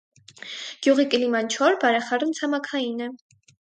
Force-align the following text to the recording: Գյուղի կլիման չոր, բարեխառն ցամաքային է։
Գյուղի 0.87 1.05
կլիման 1.13 1.53
չոր, 1.59 1.79
բարեխառն 1.87 2.37
ցամաքային 2.43 3.11
է։ 3.11 3.17